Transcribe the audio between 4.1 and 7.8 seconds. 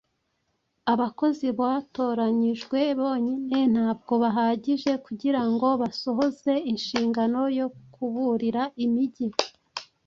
bahagije kugira ngo basohoze inshingano yo